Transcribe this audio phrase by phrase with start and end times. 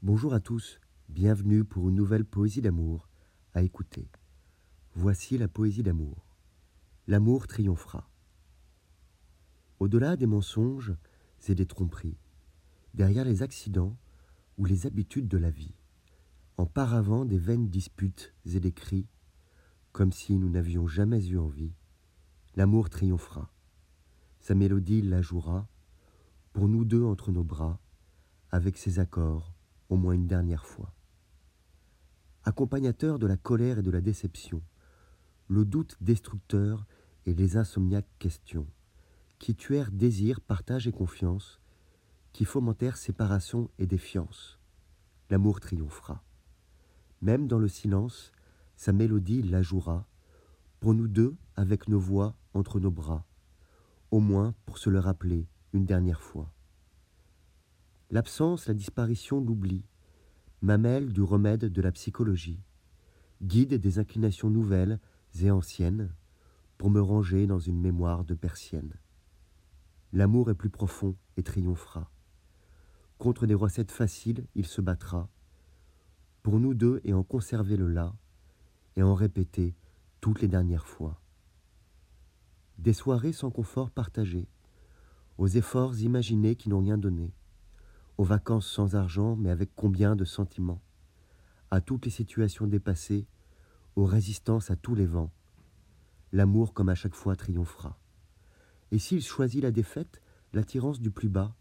[0.00, 0.78] Bonjour à tous,
[1.08, 3.08] bienvenue pour une nouvelle poésie d'amour
[3.52, 4.08] à écouter.
[4.94, 6.24] Voici la poésie d'amour.
[7.08, 8.08] L'amour triomphera.
[9.80, 10.94] Au-delà des mensonges
[11.48, 12.16] et des tromperies,
[12.94, 13.96] derrière les accidents
[14.56, 15.74] ou les habitudes de la vie,
[16.58, 19.08] en paravent des vaines disputes et des cris,
[19.90, 21.74] comme si nous n'avions jamais eu envie,
[22.54, 23.52] l'amour triomphera.
[24.38, 25.66] Sa mélodie la jouera,
[26.52, 27.80] pour nous deux entre nos bras,
[28.52, 29.57] avec ses accords,
[29.88, 30.92] au moins une dernière fois.
[32.44, 34.62] Accompagnateur de la colère et de la déception,
[35.48, 36.86] le doute destructeur
[37.26, 38.66] et les insomniaques questions,
[39.38, 41.60] qui tuèrent désir, partage et confiance,
[42.32, 44.58] qui fomentèrent séparation et défiance.
[45.30, 46.22] L'amour triomphera.
[47.20, 48.32] Même dans le silence,
[48.76, 50.06] sa mélodie la jouera,
[50.80, 53.26] pour nous deux avec nos voix entre nos bras,
[54.10, 56.52] au moins pour se le rappeler une dernière fois.
[58.10, 59.84] L'absence, la disparition, l'oubli,
[60.62, 62.62] mamelle du remède de la psychologie,
[63.42, 64.98] guide des inclinations nouvelles
[65.42, 66.14] et anciennes,
[66.78, 68.94] pour me ranger dans une mémoire de persienne.
[70.12, 72.10] L'amour est plus profond et triomphera.
[73.18, 75.28] Contre des recettes faciles, il se battra,
[76.42, 78.16] pour nous deux et en conserver le là,
[78.96, 79.76] et en répéter
[80.22, 81.20] toutes les dernières fois.
[82.78, 84.48] Des soirées sans confort partagé,
[85.36, 87.34] aux efforts imaginés qui n'ont rien donné,
[88.18, 90.82] aux vacances sans argent mais avec combien de sentiments,
[91.70, 93.26] à toutes les situations dépassées,
[93.96, 95.32] aux résistances à tous les vents.
[96.32, 97.98] L'amour comme à chaque fois triomphera.
[98.90, 100.20] Et s'il choisit la défaite,
[100.52, 101.54] l'attirance du plus bas,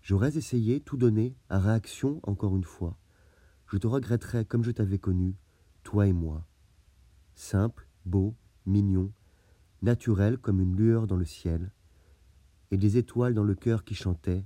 [0.00, 2.96] j'aurais essayé tout donner à réaction encore une fois.
[3.66, 5.36] Je te regretterais comme je t'avais connu,
[5.82, 6.46] toi et moi.
[7.34, 8.34] Simple, beau,
[8.66, 9.12] mignon,
[9.82, 11.72] naturel comme une lueur dans le ciel,
[12.70, 14.44] et des étoiles dans le cœur qui chantaient,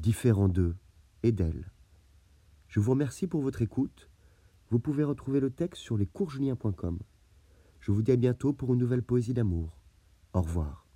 [0.00, 0.76] différents d'eux
[1.22, 1.70] et d'elle.
[2.68, 4.08] Je vous remercie pour votre écoute.
[4.70, 6.98] Vous pouvez retrouver le texte sur lescoursjulien.com.
[7.80, 9.80] Je vous dis à bientôt pour une nouvelle poésie d'amour.
[10.32, 10.89] Au revoir.